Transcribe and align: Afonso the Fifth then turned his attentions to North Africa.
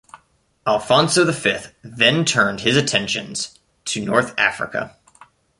Afonso 0.65 1.23
the 1.23 1.31
Fifth 1.31 1.75
then 1.83 2.25
turned 2.25 2.61
his 2.61 2.75
attentions 2.75 3.59
to 3.85 4.03
North 4.03 4.33
Africa. 4.35 4.97